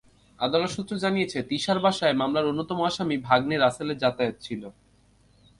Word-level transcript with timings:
আদালত 0.39 0.71
সূত্র 0.75 0.93
জানিয়েছে, 0.97 1.39
তিশার 1.49 1.79
বাসায় 1.79 2.15
মামলার 2.15 2.49
অন্যতম 2.51 2.79
আসামি 2.83 3.15
ভাগনে 3.27 3.55
রাসেলের 3.57 3.97
যাতায়াত 3.97 4.35
ছিল। 4.41 4.61